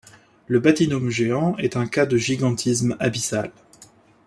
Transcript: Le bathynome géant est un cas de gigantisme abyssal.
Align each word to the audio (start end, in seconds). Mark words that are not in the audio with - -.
Le 0.47 0.59
bathynome 0.59 1.11
géant 1.11 1.55
est 1.57 1.77
un 1.77 1.85
cas 1.85 2.07
de 2.07 2.17
gigantisme 2.17 2.97
abyssal. 2.99 3.51